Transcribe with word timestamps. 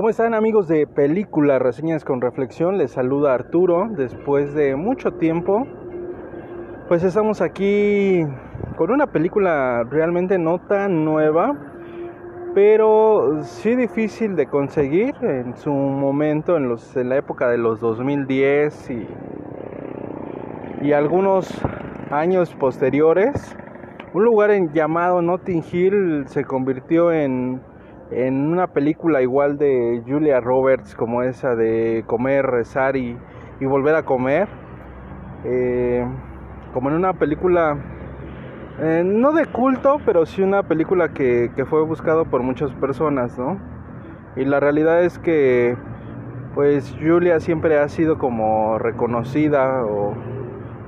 ¿Cómo 0.00 0.08
están 0.08 0.32
amigos 0.32 0.66
de 0.66 0.86
Película 0.86 1.58
Reseñas 1.58 2.06
con 2.06 2.22
Reflexión? 2.22 2.78
Les 2.78 2.92
saluda 2.92 3.34
Arturo 3.34 3.86
después 3.90 4.54
de 4.54 4.74
mucho 4.74 5.10
tiempo. 5.10 5.66
Pues 6.88 7.04
estamos 7.04 7.42
aquí 7.42 8.24
con 8.78 8.92
una 8.92 9.08
película 9.08 9.84
realmente 9.84 10.38
no 10.38 10.58
tan 10.58 11.04
nueva, 11.04 11.52
pero 12.54 13.42
sí 13.42 13.76
difícil 13.76 14.36
de 14.36 14.46
conseguir 14.46 15.14
en 15.20 15.54
su 15.58 15.70
momento, 15.70 16.56
en, 16.56 16.70
los, 16.70 16.96
en 16.96 17.10
la 17.10 17.18
época 17.18 17.50
de 17.50 17.58
los 17.58 17.78
2010 17.80 18.90
y, 18.92 19.06
y 20.80 20.92
algunos 20.94 21.46
años 22.10 22.54
posteriores. 22.54 23.54
Un 24.14 24.24
lugar 24.24 24.50
llamado 24.72 25.20
Notting 25.20 25.62
Hill 25.70 26.24
se 26.26 26.46
convirtió 26.46 27.12
en 27.12 27.60
en 28.10 28.52
una 28.52 28.68
película 28.68 29.22
igual 29.22 29.56
de 29.56 30.02
Julia 30.06 30.40
Roberts 30.40 30.94
como 30.94 31.22
esa 31.22 31.54
de 31.54 32.04
comer, 32.06 32.46
rezar 32.46 32.96
y, 32.96 33.16
volver 33.60 33.94
a 33.94 34.04
comer, 34.04 34.48
eh, 35.44 36.04
como 36.72 36.88
en 36.88 36.96
una 36.96 37.12
película 37.12 37.76
eh, 38.80 39.02
no 39.04 39.32
de 39.32 39.44
culto, 39.46 39.98
pero 40.06 40.24
sí 40.24 40.42
una 40.42 40.62
película 40.62 41.10
que, 41.10 41.50
fue 41.68 41.84
buscado 41.84 42.24
por 42.24 42.42
muchas 42.42 42.72
personas, 42.72 43.38
¿no? 43.38 43.58
Y 44.36 44.44
la 44.44 44.58
realidad 44.58 45.02
es 45.02 45.18
que 45.18 45.76
pues 46.54 46.96
Julia 47.00 47.38
siempre 47.40 47.78
ha 47.78 47.88
sido 47.88 48.18
como 48.18 48.78
reconocida 48.78 49.84
o 49.84 50.14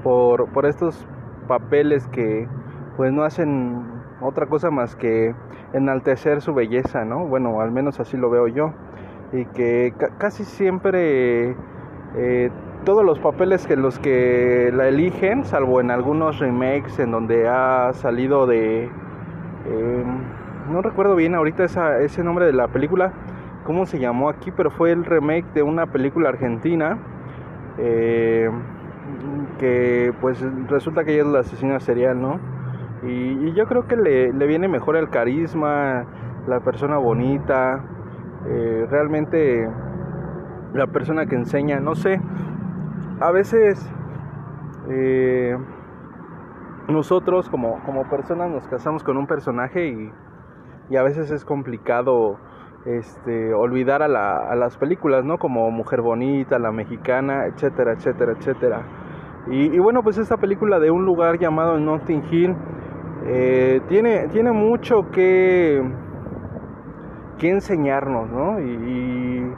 por, 0.02 0.48
por 0.48 0.66
estos 0.66 1.06
papeles 1.46 2.08
que 2.08 2.48
pues 2.96 3.12
no 3.12 3.22
hacen 3.24 3.91
otra 4.22 4.46
cosa 4.46 4.70
más 4.70 4.96
que 4.96 5.34
enaltecer 5.72 6.40
su 6.40 6.54
belleza, 6.54 7.04
¿no? 7.04 7.26
Bueno, 7.26 7.60
al 7.60 7.72
menos 7.72 8.00
así 8.00 8.16
lo 8.16 8.30
veo 8.30 8.48
yo. 8.48 8.72
Y 9.32 9.46
que 9.46 9.94
casi 10.18 10.44
siempre 10.44 11.56
eh, 12.16 12.50
todos 12.84 13.05
los 13.05 13.19
papeles 13.19 13.66
que 13.66 13.77
los 13.77 13.98
que 13.98 14.70
la 14.74 14.88
eligen, 14.88 15.44
salvo 15.44 15.80
en 15.80 15.91
algunos 15.91 16.38
remakes 16.38 16.98
en 16.98 17.10
donde 17.10 17.48
ha 17.48 17.92
salido 17.94 18.47
de... 18.47 18.84
Em, 18.84 20.70
no 20.70 20.82
recuerdo 20.82 21.16
bien 21.16 21.34
ahorita 21.34 21.64
ese 22.00 22.22
nombre 22.22 22.47
de 22.47 22.52
la 22.52 22.69
película, 22.69 23.12
cómo 23.64 23.86
se 23.86 23.98
llamó 23.98 24.28
aquí, 24.28 24.50
pero 24.50 24.70
fue 24.70 24.92
el 24.92 25.04
remake 25.04 25.47
de 25.54 25.62
una 25.62 25.86
película 25.86 26.28
argentina. 26.28 26.98
Eh, 27.78 28.50
que 29.58 30.12
pues 30.20 30.44
resulta 30.69 31.04
que 31.04 31.14
ella 31.14 31.22
es 31.22 31.28
la 31.28 31.41
asesina 31.41 31.80
serial, 31.80 32.20
¿no? 32.20 32.38
Y, 33.03 33.53
yo 33.55 33.67
creo 33.67 33.86
que 33.86 33.97
le, 33.97 34.47
viene 34.47 34.69
mejor 34.69 34.97
el 34.97 35.11
carisma, 35.11 36.05
la 36.47 36.61
persona 36.61 36.97
bonita, 36.98 37.84
eh, 38.47 38.86
realmente 38.91 39.69
la 40.72 40.86
persona 40.86 41.27
que 41.27 41.34
enseña, 41.34 41.81
no 41.81 41.94
sé, 41.94 42.20
a 43.20 43.31
veces 43.31 43.91
eh, 44.89 45.56
nosotros 46.89 47.48
como, 47.48 47.83
como 47.84 48.09
personas 48.09 48.50
nos 48.50 48.67
casamos 48.69 49.03
con 49.03 49.16
un 49.16 49.27
personaje 49.27 49.89
y, 49.89 50.12
y 50.91 50.97
a 50.97 51.03
veces 51.03 51.31
es 51.31 51.44
complicado 51.44 52.39
este, 52.84 53.55
olvidar 53.55 54.03
a, 54.03 54.09
la, 54.09 54.37
a, 54.37 54.56
las 54.56 54.77
películas, 54.77 55.25
¿no? 55.25 55.39
Como 55.39 55.70
Mujer 55.70 56.00
Bonita, 56.03 56.59
La 56.59 56.72
Mexicana, 56.72 57.47
etcétera, 57.47 57.92
etcétera, 57.92 58.33
etcétera. 58.33 58.83
Y, 59.50 59.75
y 59.75 59.78
bueno, 59.78 60.03
pues 60.03 60.19
esta 60.19 60.37
película 60.37 60.78
de 60.78 60.91
un 60.91 61.05
lugar 61.05 61.39
llamado 61.39 61.78
Notting 61.78 62.25
Hill 62.31 62.56
eh, 63.27 63.81
tiene, 63.89 64.28
tiene 64.28 64.53
mucho 64.53 65.11
que, 65.11 65.83
que 67.39 67.51
enseñarnos, 67.51 68.28
¿no? 68.31 68.61
Y, 68.61 69.53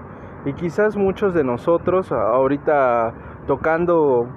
quizás 0.56 0.94
muchos 0.94 1.32
de 1.32 1.42
nosotros 1.42 2.12
ahorita 2.12 3.14
tocando 3.46 4.28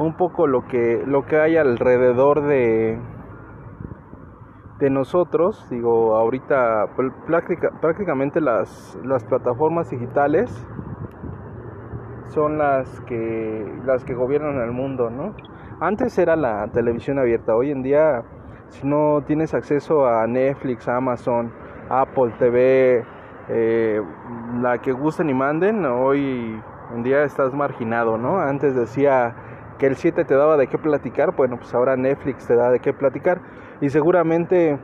un 0.00 0.16
poco 0.16 0.48
lo 0.48 0.66
que, 0.66 1.04
lo 1.06 1.26
que 1.26 1.38
hay 1.38 1.56
alrededor 1.56 2.42
de, 2.42 2.98
de 4.80 4.90
nosotros, 4.90 5.64
digo, 5.70 6.16
ahorita 6.16 6.88
prácticamente 7.80 8.40
las, 8.40 8.98
las 9.04 9.22
plataformas 9.22 9.90
digitales 9.90 10.66
son 12.30 12.58
las 12.58 13.00
que, 13.02 13.80
las 13.84 14.04
que 14.04 14.14
gobiernan 14.14 14.60
el 14.60 14.72
mundo, 14.72 15.08
¿no? 15.08 15.34
Antes 15.82 16.16
era 16.16 16.36
la 16.36 16.68
televisión 16.68 17.18
abierta, 17.18 17.56
hoy 17.56 17.72
en 17.72 17.82
día 17.82 18.22
si 18.68 18.86
no 18.86 19.24
tienes 19.26 19.52
acceso 19.52 20.06
a 20.06 20.24
Netflix, 20.28 20.86
Amazon, 20.86 21.52
Apple 21.90 22.32
TV, 22.38 23.04
eh, 23.48 24.00
la 24.60 24.78
que 24.78 24.92
gusten 24.92 25.28
y 25.28 25.34
manden, 25.34 25.84
hoy 25.84 26.56
en 26.94 27.02
día 27.02 27.24
estás 27.24 27.52
marginado, 27.52 28.16
¿no? 28.16 28.38
Antes 28.38 28.76
decía 28.76 29.34
que 29.80 29.88
el 29.88 29.96
7 29.96 30.24
te 30.24 30.36
daba 30.36 30.56
de 30.56 30.68
qué 30.68 30.78
platicar, 30.78 31.34
bueno, 31.34 31.56
pues 31.56 31.74
ahora 31.74 31.96
Netflix 31.96 32.46
te 32.46 32.54
da 32.54 32.70
de 32.70 32.78
qué 32.78 32.92
platicar 32.92 33.40
y 33.80 33.90
seguramente 33.90 34.78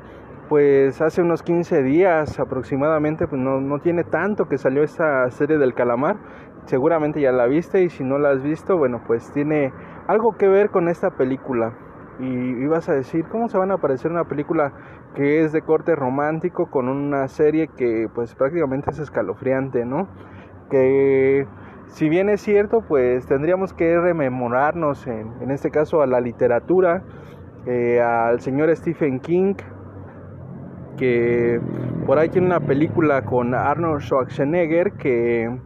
pues 0.49 1.01
hace 1.01 1.23
unos 1.23 1.45
15 1.45 1.81
días 1.85 2.41
aproximadamente, 2.41 3.29
pues 3.29 3.41
no, 3.41 3.61
no 3.61 3.79
tiene 3.79 4.03
tanto 4.03 4.49
que 4.49 4.59
salió 4.59 4.83
esta 4.83 5.31
serie 5.31 5.59
del 5.59 5.75
calamar, 5.75 6.17
seguramente 6.65 7.21
ya 7.21 7.31
la 7.31 7.47
viste 7.47 7.83
y 7.83 7.89
si 7.89 8.03
no 8.03 8.19
la 8.19 8.31
has 8.31 8.43
visto, 8.43 8.77
bueno, 8.77 9.01
pues 9.07 9.31
tiene 9.31 9.73
algo 10.09 10.37
que 10.37 10.49
ver 10.49 10.71
con 10.71 10.89
esta 10.89 11.11
película. 11.11 11.75
Y 12.19 12.25
ibas 12.25 12.89
a 12.89 12.95
decir, 12.95 13.27
¿cómo 13.27 13.49
se 13.49 13.59
van 13.59 13.71
a 13.71 13.75
aparecer 13.75 14.11
una 14.11 14.25
película 14.25 14.73
que 15.15 15.45
es 15.45 15.53
de 15.53 15.63
corte 15.63 15.95
romántico 15.95 16.69
con 16.69 16.89
una 16.89 17.29
serie 17.29 17.69
que 17.69 18.09
pues 18.13 18.35
prácticamente 18.35 18.91
es 18.91 18.99
escalofriante, 18.99 19.85
¿no? 19.85 20.09
Que 20.69 21.47
si 21.87 22.09
bien 22.09 22.29
es 22.29 22.41
cierto, 22.41 22.81
pues 22.81 23.27
tendríamos 23.27 23.73
que 23.73 24.01
rememorarnos 24.01 25.07
en, 25.07 25.33
en 25.41 25.53
este 25.53 25.71
caso 25.71 26.03
a 26.03 26.07
la 26.07 26.21
literatura, 26.21 27.05
eh, 27.67 28.01
al 28.01 28.41
señor 28.41 28.75
Stephen 28.75 29.21
King, 29.21 29.55
que 30.97 31.61
por 32.07 32.19
ahí 32.19 32.29
tiene 32.29 32.49
una 32.49 32.61
película 32.61 33.25
con 33.25 33.55
Arnold 33.55 34.01
Schwarzenegger 34.03 34.93
que 34.95 35.57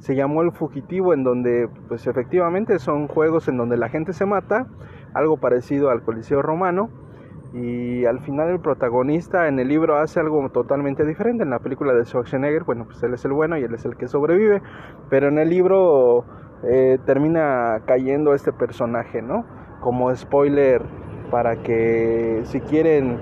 se 0.00 0.14
llamó 0.14 0.42
El 0.42 0.52
Fugitivo, 0.52 1.14
en 1.14 1.24
donde 1.24 1.68
pues 1.88 2.06
efectivamente 2.06 2.78
son 2.78 3.06
juegos 3.06 3.48
en 3.48 3.56
donde 3.56 3.76
la 3.76 3.88
gente 3.88 4.12
se 4.12 4.26
mata, 4.26 4.66
algo 5.14 5.36
parecido 5.36 5.90
al 5.90 6.02
Coliseo 6.02 6.42
Romano, 6.42 6.90
y 7.52 8.04
al 8.04 8.20
final 8.20 8.48
el 8.48 8.60
protagonista 8.60 9.48
en 9.48 9.58
el 9.58 9.68
libro 9.68 9.96
hace 9.96 10.20
algo 10.20 10.48
totalmente 10.50 11.04
diferente. 11.04 11.42
En 11.42 11.50
la 11.50 11.58
película 11.58 11.92
de 11.92 12.04
Schwarzenegger, 12.04 12.64
bueno, 12.64 12.84
pues 12.84 13.02
él 13.02 13.14
es 13.14 13.24
el 13.24 13.32
bueno 13.32 13.58
y 13.58 13.62
él 13.62 13.74
es 13.74 13.84
el 13.84 13.96
que 13.96 14.08
sobrevive, 14.08 14.62
pero 15.08 15.28
en 15.28 15.38
el 15.38 15.50
libro 15.50 16.24
eh, 16.62 16.98
termina 17.06 17.82
cayendo 17.86 18.34
este 18.34 18.52
personaje, 18.52 19.20
¿no? 19.20 19.44
Como 19.80 20.14
spoiler 20.14 20.82
para 21.30 21.56
que 21.56 22.40
si 22.44 22.60
quieren 22.60 23.18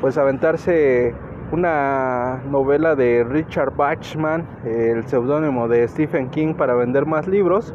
pues 0.00 0.18
aventarse 0.18 1.14
una 1.52 2.40
novela 2.48 2.94
de 2.94 3.24
Richard 3.24 3.74
Bachman, 3.74 4.46
el 4.64 5.04
seudónimo 5.06 5.66
de 5.66 5.86
Stephen 5.88 6.30
King 6.30 6.54
para 6.54 6.74
vender 6.74 7.06
más 7.06 7.26
libros, 7.26 7.74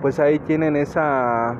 pues 0.00 0.18
ahí 0.18 0.38
tienen 0.38 0.74
esa, 0.76 1.56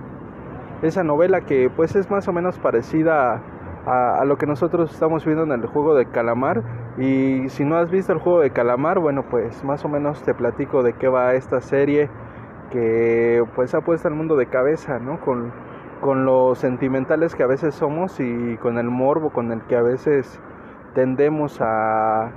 esa 0.82 1.04
novela 1.04 1.42
que 1.42 1.70
pues 1.74 1.96
es 1.96 2.10
más 2.10 2.28
o 2.28 2.32
menos 2.32 2.58
parecida 2.58 3.42
a, 3.86 4.24
lo 4.24 4.38
que 4.38 4.46
nosotros 4.46 4.92
estamos 4.92 5.26
viendo 5.26 5.44
en 5.44 5.52
el 5.52 5.66
juego 5.66 5.94
de 5.94 6.06
calamar 6.06 6.62
y 6.96 7.48
si 7.50 7.64
no 7.64 7.76
has 7.76 7.90
visto 7.90 8.12
el 8.12 8.18
juego 8.18 8.40
de 8.40 8.50
calamar, 8.50 8.98
bueno 8.98 9.24
pues 9.30 9.62
más 9.64 9.84
o 9.84 9.88
menos 9.88 10.22
te 10.22 10.32
platico 10.32 10.82
de 10.82 10.94
qué 10.94 11.08
va 11.08 11.34
esta 11.34 11.60
serie 11.60 12.08
que 12.70 13.44
pues 13.54 13.74
ha 13.74 13.82
puesto 13.82 14.08
al 14.08 14.14
mundo 14.14 14.36
de 14.36 14.46
cabeza, 14.46 14.98
¿no? 14.98 15.20
Con, 15.20 15.52
con 16.00 16.56
sentimentales 16.56 17.34
que 17.34 17.42
a 17.42 17.46
veces 17.46 17.74
somos 17.74 18.18
y 18.20 18.56
con 18.56 18.78
el 18.78 18.88
morbo 18.88 19.30
con 19.30 19.52
el 19.52 19.60
que 19.62 19.76
a 19.76 19.82
veces 19.82 20.40
tendemos 20.94 21.60
a, 21.60 22.32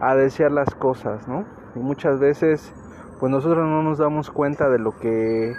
a 0.00 0.14
desear 0.16 0.52
las 0.52 0.74
cosas, 0.74 1.28
¿no? 1.28 1.44
Y 1.74 1.80
muchas 1.80 2.18
veces, 2.20 2.72
pues 3.20 3.30
nosotros 3.30 3.66
no 3.66 3.82
nos 3.82 3.98
damos 3.98 4.30
cuenta 4.30 4.68
de 4.68 4.78
lo 4.78 4.96
que 4.98 5.54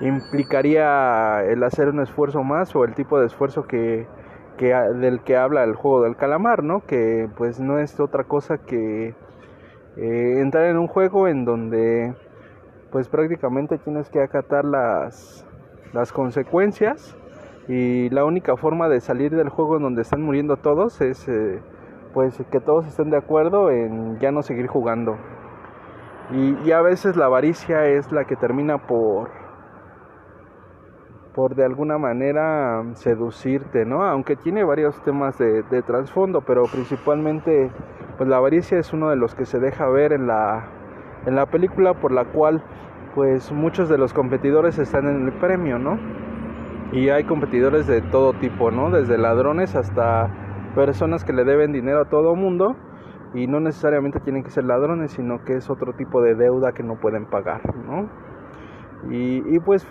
implicaría 0.00 1.42
el 1.44 1.62
hacer 1.64 1.88
un 1.88 2.00
esfuerzo 2.00 2.44
más 2.44 2.74
o 2.76 2.84
el 2.84 2.94
tipo 2.94 3.18
de 3.18 3.26
esfuerzo 3.26 3.66
que, 3.66 4.06
que 4.56 4.74
del 4.74 5.20
que 5.20 5.36
habla 5.36 5.64
el 5.64 5.74
juego 5.74 6.02
del 6.02 6.16
calamar, 6.16 6.62
¿no? 6.62 6.84
Que 6.84 7.28
pues 7.36 7.60
no 7.60 7.78
es 7.78 7.98
otra 7.98 8.24
cosa 8.24 8.58
que 8.58 9.14
eh, 9.96 10.40
entrar 10.40 10.66
en 10.66 10.78
un 10.78 10.86
juego 10.86 11.26
en 11.28 11.44
donde 11.44 12.14
pues 12.90 13.08
prácticamente 13.08 13.78
tienes 13.78 14.08
que 14.08 14.22
acatar 14.22 14.64
las, 14.64 15.44
las 15.92 16.12
consecuencias 16.12 17.16
y 17.68 18.08
la 18.10 18.24
única 18.24 18.56
forma 18.56 18.88
de 18.88 19.00
salir 19.00 19.34
del 19.34 19.48
juego 19.50 19.76
en 19.76 19.82
donde 19.82 20.02
están 20.02 20.22
muriendo 20.22 20.56
todos 20.56 21.00
es 21.00 21.28
eh, 21.28 21.60
pues 22.12 22.42
que 22.50 22.60
todos 22.60 22.86
estén 22.86 23.10
de 23.10 23.16
acuerdo 23.16 23.70
en 23.70 24.18
ya 24.18 24.32
no 24.32 24.42
seguir 24.42 24.66
jugando 24.66 25.16
y, 26.30 26.72
a 26.72 26.82
veces 26.82 27.16
la 27.16 27.24
avaricia 27.24 27.86
es 27.86 28.12
la 28.12 28.24
que 28.24 28.36
termina 28.36 28.78
por 28.78 29.30
por 31.34 31.54
de 31.54 31.64
alguna 31.64 31.98
manera 31.98 32.82
seducirte, 32.94 33.84
¿no? 33.86 34.02
Aunque 34.02 34.34
tiene 34.34 34.64
varios 34.64 35.00
temas 35.04 35.38
de, 35.38 35.62
de 35.62 35.82
trasfondo, 35.82 36.40
pero 36.40 36.64
principalmente 36.64 37.70
pues 38.16 38.28
la 38.28 38.38
avaricia 38.38 38.78
es 38.78 38.92
uno 38.92 39.08
de 39.08 39.16
los 39.16 39.36
que 39.36 39.46
se 39.46 39.60
deja 39.60 39.88
ver 39.88 40.12
en 40.12 40.26
la, 40.26 40.66
en 41.26 41.36
la 41.36 41.46
película 41.46 41.94
por 41.94 42.10
la 42.10 42.24
cual 42.24 42.62
pues 43.14 43.52
muchos 43.52 43.88
de 43.88 43.98
los 43.98 44.12
competidores 44.12 44.78
están 44.78 45.06
en 45.06 45.26
el 45.26 45.32
premio, 45.34 45.78
¿no? 45.78 45.98
Y 46.92 47.08
hay 47.10 47.24
competidores 47.24 47.86
de 47.86 48.02
todo 48.02 48.32
tipo, 48.32 48.70
¿no? 48.70 48.90
Desde 48.90 49.16
ladrones 49.16 49.76
hasta 49.76 50.30
personas 50.78 51.24
que 51.24 51.32
le 51.32 51.42
deben 51.42 51.72
dinero 51.72 52.02
a 52.02 52.04
todo 52.04 52.36
mundo 52.36 52.76
y 53.34 53.48
no 53.48 53.58
necesariamente 53.58 54.20
tienen 54.20 54.44
que 54.44 54.50
ser 54.50 54.62
ladrones, 54.62 55.10
sino 55.10 55.44
que 55.44 55.56
es 55.56 55.68
otro 55.70 55.92
tipo 55.94 56.22
de 56.22 56.36
deuda 56.36 56.70
que 56.70 56.84
no 56.84 57.00
pueden 57.00 57.26
pagar, 57.26 57.74
¿no? 57.74 58.08
Y, 59.10 59.58
pues 59.58 59.84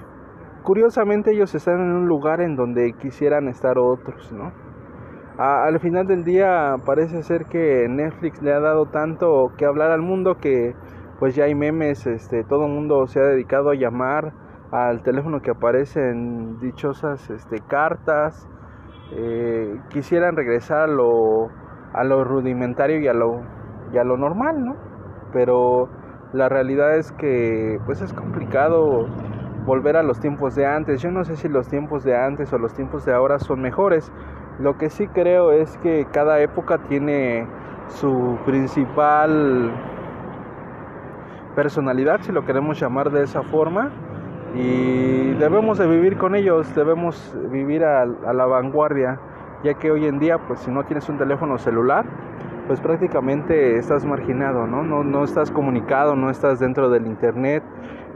curiosamente 0.64 1.34
ellos 1.34 1.54
están 1.54 1.82
en 1.82 1.92
un 1.92 2.08
lugar 2.08 2.40
en 2.40 2.56
donde 2.56 2.94
quisieran 2.94 3.50
estar 3.50 3.78
otros, 3.78 4.32
¿no? 4.32 4.54
al 5.38 5.80
final 5.80 6.08
del 6.08 6.24
día 6.24 6.78
parece 6.84 7.22
ser 7.22 7.46
que 7.46 7.86
Netflix 7.88 8.42
le 8.42 8.52
ha 8.52 8.60
dado 8.60 8.88
tanto 8.88 9.52
que 9.56 9.66
hablar 9.66 9.92
al 9.92 10.02
mundo 10.02 10.38
que 10.40 10.74
pues 11.20 11.36
ya 11.36 11.44
hay 11.44 11.54
memes, 11.54 12.08
este, 12.08 12.44
todo 12.44 12.66
el 12.66 12.72
mundo 12.72 13.06
se 13.06 13.20
ha 13.20 13.24
dedicado 13.24 13.70
a 13.70 13.76
llamar 13.76 14.34
al 14.72 15.04
teléfono 15.04 15.40
que 15.42 15.52
aparece 15.52 16.10
en 16.10 16.60
dichosas 16.60 17.30
este, 17.30 17.60
cartas, 17.60 18.50
eh, 19.12 19.80
quisieran 19.90 20.36
regresar 20.36 20.82
a 20.82 20.88
lo, 20.88 21.50
a 21.94 22.04
lo 22.04 22.24
rudimentario 22.24 23.00
y 23.00 23.08
a 23.08 23.14
lo, 23.14 23.42
y 23.94 23.98
a 23.98 24.04
lo 24.04 24.18
normal, 24.18 24.64
¿no? 24.64 24.76
Pero 25.34 25.90
la 26.34 26.50
realidad 26.50 26.98
es 26.98 27.12
que 27.14 27.80
pues 27.86 28.02
es 28.02 28.14
complicado 28.14 29.08
volver 29.66 29.98
a 29.98 30.04
los 30.04 30.20
tiempos 30.20 30.56
de 30.56 30.66
antes. 30.66 31.02
Yo 31.02 31.12
no 31.12 31.24
sé 31.24 31.36
si 31.36 31.48
los 31.48 31.68
tiempos 31.68 32.04
de 32.04 32.18
antes 32.18 32.52
o 32.54 32.58
los 32.58 32.74
tiempos 32.74 33.06
de 33.06 33.14
ahora 33.14 33.40
son 33.40 33.62
mejores. 33.62 34.12
Lo 34.60 34.78
que 34.78 34.90
sí 34.90 35.08
creo 35.08 35.52
es 35.52 35.78
que 35.78 36.08
cada 36.12 36.40
época 36.40 36.80
tiene 36.88 37.46
su 37.88 38.38
principal 38.46 39.72
personalidad, 41.56 42.22
si 42.22 42.32
lo 42.32 42.46
queremos 42.46 42.80
llamar 42.80 43.10
de 43.10 43.24
esa 43.24 43.42
forma, 43.42 43.90
y 44.58 45.34
debemos 45.34 45.78
de 45.78 45.88
vivir 45.88 46.18
con 46.18 46.36
ellos, 46.36 46.74
debemos 46.76 47.38
vivir 47.52 47.84
a, 47.84 48.06
la 48.06 48.46
vanguardia, 48.46 49.20
ya 49.64 49.76
que 49.76 49.92
hoy 49.92 50.08
en 50.08 50.20
día, 50.20 50.40
pues 50.40 50.62
si 50.62 50.72
no 50.72 50.84
tienes 50.86 51.08
un 51.10 51.18
teléfono 51.18 51.58
celular, 51.58 52.06
pues 52.68 52.82
prácticamente 52.82 53.78
estás 53.78 54.06
marginado, 54.06 54.66
¿no? 54.66 54.84
No, 54.84 55.04
no 55.04 55.24
estás 55.24 55.52
comunicado, 55.52 56.16
no 56.16 56.30
estás 56.30 56.60
dentro 56.60 56.90
del 56.90 57.06
internet. 57.06 57.64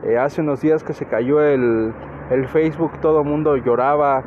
Eh, 0.04 0.18
hace 0.18 0.42
unos 0.42 0.62
días 0.62 0.84
que 0.84 0.94
se 0.94 1.06
cayó 1.06 1.42
el, 1.42 1.94
el 2.32 2.48
Facebook, 2.48 2.92
todo 3.02 3.22
el 3.22 3.28
mundo 3.28 3.56
lloraba, 3.58 4.24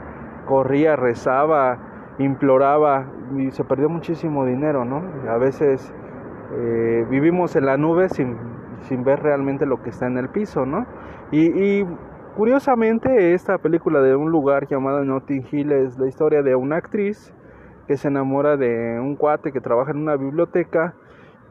corría, 0.47 0.95
rezaba, 0.95 1.79
imploraba 2.19 3.07
y 3.37 3.51
se 3.51 3.65
perdió 3.65 3.89
muchísimo 3.89 4.47
dinero, 4.47 4.85
¿no? 4.85 5.03
A 5.29 5.37
veces 5.37 5.93
eh, 6.53 7.07
vivimos 7.11 7.57
en 7.57 7.67
la 7.67 7.77
nube 7.77 8.09
sin, 8.09 8.37
sin, 8.83 9.05
ver 9.05 9.21
realmente 9.21 9.67
lo 9.67 9.83
que 9.83 9.91
está 9.91 10.07
en 10.07 10.19
el 10.19 10.29
piso, 10.29 10.67
¿no? 10.67 10.87
Y, 11.31 11.85
curiosamente 12.37 13.33
esta 13.33 13.59
película 13.59 14.01
de 14.01 14.17
un 14.17 14.33
lugar 14.33 14.67
llamado 14.67 15.05
Notting 15.05 15.47
Hill 15.53 15.71
es 15.71 15.97
la 15.99 16.09
historia 16.09 16.43
de 16.43 16.57
una 16.57 16.79
actriz 16.79 17.33
que 17.87 17.97
se 17.97 18.09
enamora 18.09 18.57
de 18.57 18.99
un 18.99 19.15
cuate 19.15 19.53
que 19.53 19.61
trabaja 19.61 19.93
en 19.93 19.99
una 19.99 20.17
biblioteca 20.17 20.95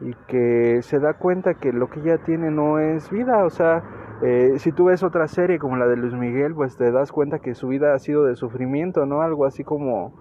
y 0.02 0.14
que 0.28 0.82
se 0.82 1.00
da 1.00 1.14
cuenta 1.14 1.54
que 1.54 1.72
lo 1.72 1.88
que 1.88 2.02
ella 2.02 2.18
tiene 2.18 2.52
no 2.52 2.80
es 2.80 3.10
vida, 3.10 3.46
o 3.46 3.50
sea, 3.50 3.82
eh, 4.22 4.58
si 4.58 4.72
tú 4.72 4.86
ves 4.86 5.04
otra 5.04 5.28
serie 5.28 5.58
como 5.58 5.78
la 5.78 5.88
de 5.88 5.96
Luis 5.96 6.14
Miguel, 6.14 6.54
pues 6.54 6.76
te 6.76 6.92
das 6.92 7.12
cuenta 7.12 7.40
que 7.40 7.54
su 7.54 7.68
vida 7.68 7.94
ha 7.94 8.00
sido 8.00 8.26
de 8.26 8.36
sufrimiento, 8.36 9.06
¿no? 9.06 9.22
Algo 9.22 9.46
así 9.46 9.64
como 9.64 10.14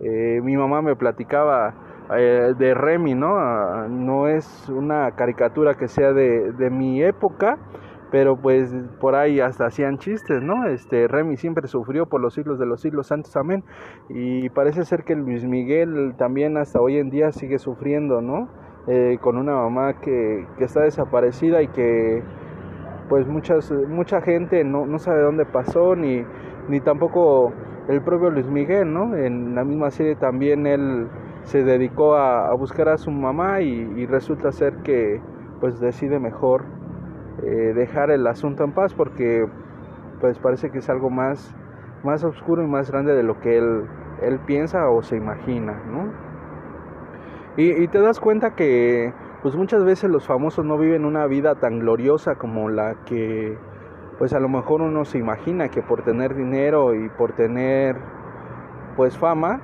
eh, 0.00 0.40
mi 0.42 0.56
mamá 0.56 0.80
me 0.80 0.94
platicaba 0.94 1.74
eh, 2.16 2.54
de 2.58 2.74
Remy, 2.74 3.14
¿no? 3.14 3.36
Ah, 3.38 3.86
no 3.88 4.28
es 4.28 4.68
una 4.68 5.10
caricatura 5.12 5.74
que 5.74 5.88
sea 5.88 6.12
de, 6.12 6.52
de, 6.52 6.70
mi 6.70 7.02
época, 7.02 7.58
pero 8.10 8.36
pues 8.36 8.74
por 9.00 9.14
ahí 9.14 9.40
hasta 9.40 9.66
hacían 9.66 9.98
chistes, 9.98 10.42
¿no? 10.42 10.66
Este 10.68 11.06
Remy 11.06 11.36
siempre 11.36 11.68
sufrió 11.68 12.06
por 12.06 12.20
los 12.20 12.34
siglos 12.34 12.58
de 12.58 12.66
los 12.66 12.80
siglos 12.80 13.08
santos, 13.08 13.36
amén. 13.36 13.62
Y 14.08 14.48
parece 14.50 14.84
ser 14.84 15.04
que 15.04 15.14
Luis 15.16 15.44
Miguel 15.44 16.14
también 16.16 16.56
hasta 16.56 16.80
hoy 16.80 16.96
en 16.96 17.10
día 17.10 17.30
sigue 17.32 17.58
sufriendo, 17.58 18.22
¿no? 18.22 18.48
Eh, 18.86 19.18
con 19.20 19.36
una 19.36 19.52
mamá 19.52 20.00
que, 20.00 20.46
que, 20.56 20.64
está 20.64 20.80
desaparecida 20.80 21.60
y 21.60 21.68
que 21.68 22.22
pues 23.10 23.26
muchas, 23.26 23.70
mucha 23.86 24.22
gente 24.22 24.64
no, 24.64 24.86
no 24.86 24.98
sabe 24.98 25.20
dónde 25.20 25.44
pasó 25.44 25.94
ni, 25.94 26.24
ni 26.70 26.80
tampoco 26.80 27.52
el 27.88 28.00
propio 28.02 28.30
Luis 28.30 28.46
Miguel, 28.46 28.90
¿no? 28.92 29.14
En 29.14 29.54
la 29.54 29.64
misma 29.64 29.90
serie 29.90 30.14
también 30.14 30.66
él 30.66 31.06
se 31.48 31.64
dedicó 31.64 32.14
a, 32.14 32.52
buscar 32.54 32.90
a 32.90 32.98
su 32.98 33.10
mamá 33.10 33.62
y, 33.62 34.04
resulta 34.04 34.52
ser 34.52 34.76
que 34.82 35.18
pues 35.60 35.80
decide 35.80 36.18
mejor 36.18 36.64
eh, 37.42 37.72
dejar 37.74 38.10
el 38.10 38.26
asunto 38.26 38.64
en 38.64 38.72
paz 38.72 38.92
porque 38.92 39.48
pues 40.20 40.38
parece 40.38 40.70
que 40.70 40.78
es 40.78 40.90
algo 40.90 41.08
más, 41.08 41.54
más 42.04 42.22
oscuro 42.22 42.62
y 42.62 42.66
más 42.66 42.90
grande 42.90 43.14
de 43.14 43.22
lo 43.22 43.40
que 43.40 43.56
él, 43.56 43.84
él 44.20 44.40
piensa 44.40 44.90
o 44.90 45.02
se 45.02 45.16
imagina, 45.16 45.80
¿no? 45.90 46.12
Y, 47.56 47.82
y 47.82 47.88
te 47.88 48.00
das 48.00 48.20
cuenta 48.20 48.54
que 48.54 49.14
pues 49.42 49.56
muchas 49.56 49.84
veces 49.84 50.10
los 50.10 50.26
famosos 50.26 50.66
no 50.66 50.76
viven 50.76 51.06
una 51.06 51.26
vida 51.26 51.54
tan 51.54 51.78
gloriosa 51.78 52.34
como 52.34 52.68
la 52.68 52.94
que 53.06 53.56
pues 54.18 54.34
a 54.34 54.38
lo 54.38 54.50
mejor 54.50 54.82
uno 54.82 55.06
se 55.06 55.16
imagina 55.16 55.70
que 55.70 55.80
por 55.80 56.02
tener 56.02 56.34
dinero 56.34 56.94
y 56.94 57.08
por 57.08 57.32
tener 57.32 57.96
pues 58.96 59.16
fama, 59.16 59.60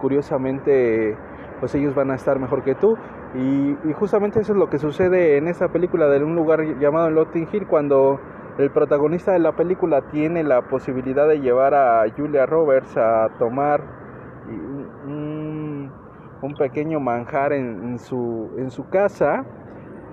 curiosamente 0.00 1.16
pues 1.60 1.74
ellos 1.74 1.94
van 1.94 2.10
a 2.10 2.14
estar 2.14 2.38
mejor 2.38 2.62
que 2.62 2.74
tú. 2.74 2.96
Y, 3.34 3.92
justamente 3.94 4.40
eso 4.40 4.52
es 4.52 4.58
lo 4.58 4.68
que 4.68 4.78
sucede 4.78 5.36
en 5.36 5.48
esta 5.48 5.68
película 5.68 6.08
de 6.08 6.22
un 6.22 6.34
lugar 6.34 6.62
llamado 6.78 7.10
Notting 7.10 7.48
Hill 7.52 7.66
cuando 7.66 8.20
el 8.58 8.70
protagonista 8.70 9.32
de 9.32 9.38
la 9.38 9.52
película 9.52 10.02
tiene 10.10 10.42
la 10.42 10.62
posibilidad 10.62 11.28
de 11.28 11.40
llevar 11.40 11.74
a 11.74 12.04
Julia 12.16 12.46
Roberts 12.46 12.96
a 12.96 13.28
tomar 13.38 13.82
un, 15.06 15.92
pequeño 16.58 17.00
manjar 17.00 17.52
en, 17.52 17.98
su, 17.98 18.52
en 18.56 18.70
su 18.70 18.88
casa 18.88 19.44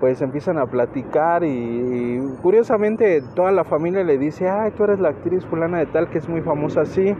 pues 0.00 0.20
empiezan 0.20 0.58
a 0.58 0.66
platicar 0.66 1.44
y, 1.44 2.20
curiosamente 2.42 3.22
toda 3.34 3.52
la 3.52 3.64
familia 3.64 4.02
le 4.04 4.18
dice, 4.18 4.48
ay, 4.48 4.72
tú 4.72 4.84
eres 4.84 5.00
la 5.00 5.10
actriz 5.10 5.44
fulana 5.46 5.78
de 5.78 5.86
tal 5.86 6.10
que 6.10 6.18
es 6.18 6.28
muy 6.28 6.42
famosa 6.42 6.82
así. 6.82 7.16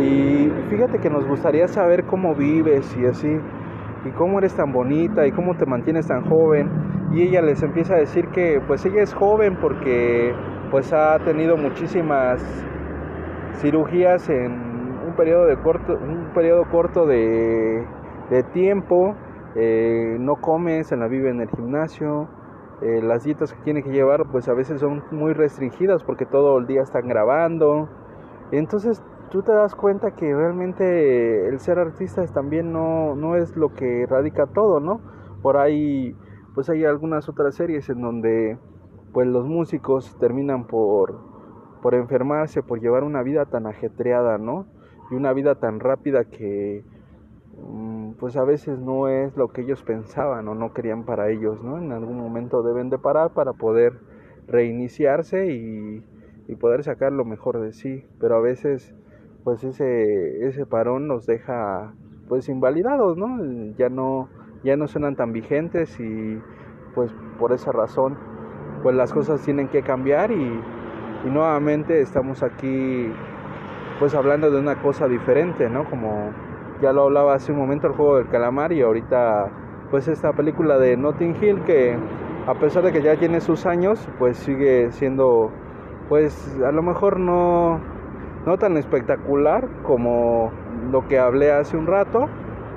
Y 0.00 0.50
fíjate 0.70 0.98
que 0.98 1.10
nos 1.10 1.26
gustaría 1.26 1.68
saber 1.68 2.04
cómo 2.04 2.34
vives 2.34 2.96
y 3.00 3.06
así, 3.06 3.38
y 4.04 4.10
cómo 4.10 4.38
eres 4.38 4.54
tan 4.54 4.72
bonita 4.72 5.26
y 5.26 5.32
cómo 5.32 5.56
te 5.56 5.66
mantienes 5.66 6.06
tan 6.06 6.24
joven. 6.28 6.70
Y 7.12 7.22
ella 7.22 7.42
les 7.42 7.62
empieza 7.62 7.94
a 7.94 7.98
decir 7.98 8.28
que 8.28 8.60
pues 8.66 8.84
ella 8.84 9.02
es 9.02 9.14
joven 9.14 9.56
porque 9.60 10.34
pues 10.70 10.92
ha 10.92 11.18
tenido 11.20 11.56
muchísimas 11.56 12.42
cirugías 13.60 14.28
en 14.28 14.52
un 15.06 15.14
periodo 15.16 15.46
de 15.46 15.56
corto, 15.56 15.94
un 15.94 16.32
periodo 16.34 16.64
corto 16.70 17.06
de, 17.06 17.84
de 18.30 18.42
tiempo 18.42 19.14
eh, 19.58 20.18
no 20.20 20.36
come, 20.36 20.84
se 20.84 20.96
la 20.98 21.08
vive 21.08 21.30
en 21.30 21.40
el 21.40 21.48
gimnasio, 21.48 22.28
eh, 22.82 23.00
las 23.02 23.24
dietas 23.24 23.54
que 23.54 23.62
tiene 23.62 23.82
que 23.82 23.90
llevar 23.90 24.26
pues 24.30 24.48
a 24.48 24.52
veces 24.52 24.80
son 24.80 25.02
muy 25.10 25.32
restringidas 25.32 26.04
porque 26.04 26.26
todo 26.26 26.58
el 26.58 26.66
día 26.66 26.82
están 26.82 27.08
grabando. 27.08 27.88
Entonces 28.52 29.02
tú 29.30 29.42
te 29.42 29.52
das 29.52 29.74
cuenta 29.74 30.12
que 30.12 30.34
realmente 30.34 31.48
el 31.48 31.58
ser 31.60 31.78
artista 31.78 32.24
también 32.26 32.72
no, 32.72 33.14
no 33.14 33.36
es 33.36 33.56
lo 33.56 33.74
que 33.74 34.06
radica 34.06 34.46
todo, 34.46 34.80
¿no? 34.80 35.00
Por 35.42 35.56
ahí 35.56 36.16
pues 36.54 36.70
hay 36.70 36.84
algunas 36.84 37.28
otras 37.28 37.54
series 37.54 37.88
en 37.90 38.00
donde 38.00 38.58
pues 39.12 39.26
los 39.26 39.46
músicos 39.46 40.16
terminan 40.18 40.66
por, 40.66 41.18
por 41.82 41.94
enfermarse, 41.94 42.62
por 42.62 42.80
llevar 42.80 43.04
una 43.04 43.22
vida 43.22 43.46
tan 43.46 43.66
ajetreada, 43.66 44.38
¿no? 44.38 44.66
Y 45.10 45.14
una 45.14 45.32
vida 45.32 45.56
tan 45.56 45.80
rápida 45.80 46.24
que 46.24 46.84
Mm, 47.58 48.12
pues 48.18 48.36
a 48.36 48.44
veces 48.44 48.78
no 48.78 49.08
es 49.08 49.34
lo 49.36 49.48
que 49.48 49.62
ellos 49.62 49.82
pensaban 49.82 50.46
o 50.48 50.54
no 50.54 50.74
querían 50.74 51.04
para 51.04 51.30
ellos, 51.30 51.62
¿no? 51.62 51.78
En 51.78 51.90
algún 51.92 52.18
momento 52.18 52.62
deben 52.62 52.90
de 52.90 52.98
parar 52.98 53.30
para 53.30 53.54
poder 53.54 53.94
reiniciarse 54.46 55.46
y, 55.46 56.04
poder 56.60 56.84
sacar 56.84 57.12
lo 57.12 57.24
mejor 57.24 57.60
de 57.60 57.72
sí, 57.72 58.06
pero 58.20 58.36
a 58.36 58.40
veces 58.40 58.94
pues 59.46 59.62
ese, 59.62 60.44
ese 60.44 60.66
parón 60.66 61.06
nos 61.06 61.24
deja 61.24 61.92
pues 62.28 62.48
invalidados, 62.48 63.16
¿no? 63.16 63.38
Ya 63.78 63.88
no, 63.88 64.28
ya 64.64 64.76
no 64.76 64.88
suenan 64.88 65.14
tan 65.14 65.32
vigentes 65.32 66.00
y 66.00 66.42
pues 66.96 67.14
por 67.38 67.52
esa 67.52 67.70
razón 67.70 68.18
pues 68.82 68.96
las 68.96 69.12
cosas 69.12 69.40
tienen 69.42 69.68
que 69.68 69.82
cambiar 69.82 70.32
y, 70.32 70.60
y 71.24 71.28
nuevamente 71.30 72.00
estamos 72.00 72.42
aquí 72.42 73.08
pues 74.00 74.16
hablando 74.16 74.50
de 74.50 74.58
una 74.58 74.82
cosa 74.82 75.06
diferente, 75.06 75.70
¿no? 75.70 75.88
Como 75.88 76.32
ya 76.82 76.92
lo 76.92 77.02
hablaba 77.02 77.34
hace 77.34 77.52
un 77.52 77.58
momento 77.58 77.86
el 77.86 77.92
juego 77.92 78.16
del 78.16 78.26
calamar 78.26 78.72
y 78.72 78.82
ahorita 78.82 79.48
pues 79.92 80.08
esta 80.08 80.32
película 80.32 80.76
de 80.76 80.96
Notting 80.96 81.36
Hill 81.40 81.62
que 81.62 81.96
a 82.48 82.54
pesar 82.54 82.82
de 82.82 82.90
que 82.90 83.00
ya 83.00 83.14
tiene 83.14 83.40
sus 83.40 83.64
años 83.64 84.08
pues 84.18 84.38
sigue 84.38 84.90
siendo 84.90 85.52
pues 86.08 86.60
a 86.66 86.72
lo 86.72 86.82
mejor 86.82 87.20
no 87.20 87.94
no 88.46 88.56
tan 88.58 88.76
espectacular 88.76 89.68
como 89.82 90.52
lo 90.90 91.06
que 91.08 91.18
hablé 91.18 91.50
hace 91.50 91.76
un 91.76 91.86
rato, 91.86 92.28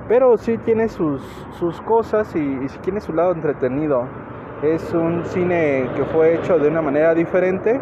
pero 0.08 0.36
sí 0.38 0.58
tiene 0.58 0.90
sus, 0.90 1.22
sus 1.60 1.80
cosas 1.82 2.36
y, 2.36 2.68
sí 2.68 2.80
tiene 2.80 3.00
su 3.00 3.14
lado 3.14 3.32
entretenido. 3.32 4.06
Es 4.64 4.94
un 4.94 5.24
cine 5.26 5.88
que 5.96 6.04
fue 6.06 6.36
hecho 6.36 6.58
de 6.58 6.68
una 6.68 6.82
manera 6.82 7.14
diferente 7.14 7.80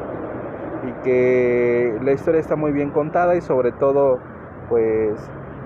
y 0.85 1.03
que 1.03 1.97
la 2.03 2.11
historia 2.11 2.41
está 2.41 2.57
muy 2.57 2.73
bien 2.73 2.91
contada 2.91 3.35
y 3.35 3.41
sobre 3.41 3.71
todo 3.71 4.19
pues 4.69 5.13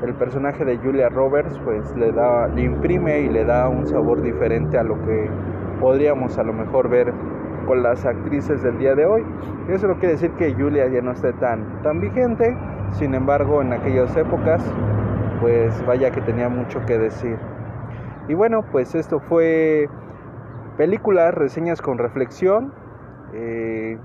el 0.04 0.13
personaje 0.13 0.63
de 0.63 0.78
Julia 0.78 1.10
Roberts 1.10 1.60
pues 1.66 1.96
le 1.96 2.12
da 2.12 2.48
le 2.48 2.62
imprime 2.62 3.22
y 3.22 3.30
le 3.30 3.44
da 3.44 3.68
un 3.68 3.88
sabor 3.88 4.22
diferente 4.22 4.78
a 4.78 4.84
lo 4.84 4.96
que 5.06 5.30
podríamos 5.80 6.38
a 6.38 6.44
lo 6.44 6.54
mejor 6.54 6.88
ver 6.88 7.12
con 7.65 7.84
las 7.84 8.06
actrices 8.06 8.63
del 8.63 8.77
día 8.77 8.96
de 8.96 9.06
hoy. 9.06 9.25
Eso 9.70 9.88
no 9.88 9.96
quiere 9.96 10.13
decir 10.13 10.32
que 10.32 10.53
Julia 10.53 10.88
ya 10.88 11.01
no 11.01 11.12
esté 11.12 11.34
tan 11.34 11.82
tan 11.84 12.01
vigente, 12.01 12.56
sin 12.91 13.13
embargo, 13.13 13.62
en 13.62 13.74
aquellas 13.74 14.15
épocas 14.15 14.63
pues 15.41 15.84
vaya 15.86 16.12
que 16.12 16.22
tenía 16.22 16.48
mucho 16.48 16.86
que 16.86 16.98
decir. 16.98 17.38
Y 18.27 18.36
bueno, 18.36 18.63
pues 18.72 18.96
esto 18.96 19.20
fue 19.20 19.89
películas, 20.77 21.34
reseñas 21.34 21.82
con 21.82 21.98
reflexión. 21.98 22.72
Eh, 23.34 23.98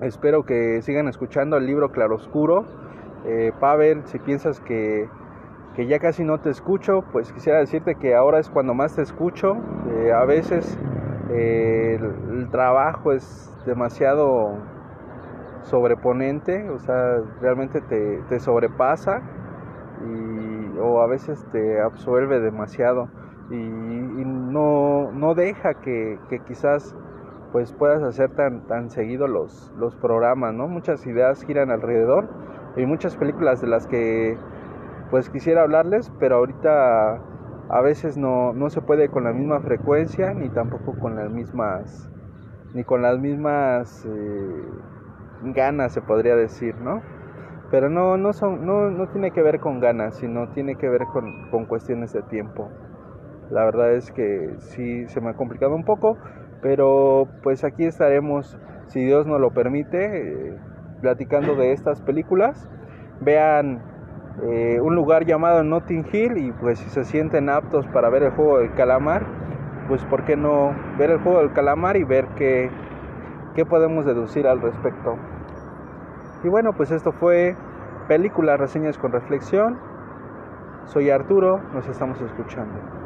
espero 0.00 0.44
que 0.44 0.82
sigan 0.82 1.08
escuchando 1.08 1.56
el 1.56 1.66
libro 1.66 1.90
Claroscuro. 1.90 2.66
Eh, 3.24 3.52
Pavel, 3.58 4.02
si 4.04 4.18
piensas 4.18 4.60
que, 4.60 5.08
que, 5.74 5.86
ya 5.86 5.98
casi 5.98 6.22
no 6.22 6.38
te 6.38 6.50
escucho, 6.50 7.02
pues 7.12 7.32
quisiera 7.32 7.58
decirte 7.58 7.96
que 7.96 8.14
ahora 8.14 8.38
es 8.38 8.50
cuando 8.50 8.74
más 8.74 8.94
te 8.94 9.02
escucho. 9.02 9.56
Eh, 9.90 10.12
a 10.12 10.24
veces 10.26 10.78
eh, 11.30 11.98
el, 12.30 12.48
trabajo 12.50 13.12
es 13.12 13.52
demasiado 13.66 14.54
sobreponente, 15.62 16.68
o 16.70 16.78
sea, 16.78 17.20
realmente 17.40 17.80
te, 17.80 18.22
te 18.28 18.38
sobrepasa 18.38 19.20
y, 20.06 20.78
o 20.78 21.00
a 21.00 21.06
veces 21.06 21.44
te 21.50 21.80
absuelve 21.80 22.40
demasiado 22.40 23.08
y, 23.50 23.54
y 23.54 24.24
no, 24.24 25.10
no, 25.12 25.34
deja 25.34 25.74
que, 25.74 26.18
que, 26.28 26.38
quizás 26.40 26.94
pues 27.52 27.72
puedas 27.72 28.02
hacer 28.02 28.30
tan, 28.30 28.66
tan 28.66 28.90
seguido 28.90 29.26
los, 29.26 29.72
los 29.78 29.94
programas, 29.96 30.54
¿no? 30.54 30.68
Muchas 30.68 31.06
ideas 31.06 31.42
giran 31.44 31.70
alrededor 31.70 32.28
y 32.76 32.86
muchas 32.86 33.16
películas 33.16 33.60
de 33.60 33.66
las 33.68 33.86
que 33.86 34.36
pues 35.10 35.30
quisiera 35.30 35.62
hablarles, 35.62 36.12
pero 36.18 36.36
ahorita 36.36 37.20
a 37.68 37.80
veces 37.80 38.16
no, 38.16 38.52
no 38.52 38.70
se 38.70 38.80
puede 38.80 39.08
con 39.08 39.24
la 39.24 39.32
misma 39.32 39.60
frecuencia 39.60 40.34
ni 40.34 40.48
tampoco 40.48 40.92
con 40.98 41.16
las 41.16 41.30
mismas 41.30 42.08
ni 42.74 42.84
con 42.84 43.02
las 43.02 43.18
mismas 43.18 44.04
eh, 44.06 44.62
ganas 45.42 45.92
se 45.92 46.02
podría 46.02 46.36
decir, 46.36 46.74
¿no? 46.76 47.00
Pero 47.70 47.88
no, 47.88 48.16
no, 48.16 48.32
son, 48.32 48.66
no, 48.66 48.90
no 48.90 49.08
tiene 49.08 49.30
que 49.30 49.42
ver 49.42 49.60
con 49.60 49.80
ganas, 49.80 50.16
sino 50.16 50.48
tiene 50.50 50.76
que 50.76 50.88
ver 50.88 51.04
con, 51.06 51.50
con 51.50 51.64
cuestiones 51.64 52.12
de 52.12 52.22
tiempo. 52.22 52.70
La 53.50 53.64
verdad 53.64 53.92
es 53.92 54.12
que 54.12 54.54
sí 54.58 55.06
se 55.08 55.20
me 55.20 55.30
ha 55.30 55.34
complicado 55.34 55.74
un 55.74 55.84
poco, 55.84 56.16
pero 56.60 57.28
pues 57.42 57.64
aquí 57.64 57.84
estaremos, 57.84 58.58
si 58.88 59.04
Dios 59.04 59.26
nos 59.26 59.40
lo 59.40 59.50
permite, 59.50 60.48
eh, 60.48 60.58
platicando 61.00 61.54
de 61.54 61.72
estas 61.72 62.00
películas. 62.02 62.68
Vean 63.20 63.80
eh, 64.42 64.78
un 64.82 64.94
lugar 64.94 65.24
llamado 65.24 65.64
Notting 65.64 66.06
Hill 66.12 66.36
y 66.36 66.52
pues 66.52 66.78
si 66.78 66.90
se 66.90 67.04
sienten 67.04 67.48
aptos 67.48 67.86
para 67.86 68.10
ver 68.10 68.22
el 68.22 68.32
juego 68.32 68.58
del 68.58 68.72
calamar, 68.74 69.24
pues 69.88 70.04
por 70.04 70.24
qué 70.24 70.36
no 70.36 70.74
ver 70.98 71.10
el 71.10 71.18
juego 71.18 71.40
del 71.40 71.52
calamar 71.52 71.96
y 71.96 72.04
ver 72.04 72.26
qué, 72.36 72.70
qué 73.54 73.64
podemos 73.64 74.04
deducir 74.04 74.46
al 74.46 74.60
respecto. 74.60 75.16
Y 76.44 76.48
bueno, 76.48 76.74
pues 76.74 76.90
esto 76.90 77.12
fue 77.12 77.56
películas, 78.08 78.60
reseñas 78.60 78.98
con 78.98 79.12
reflexión. 79.12 79.78
Soy 80.84 81.10
Arturo, 81.10 81.60
nos 81.72 81.88
estamos 81.88 82.20
escuchando. 82.20 83.05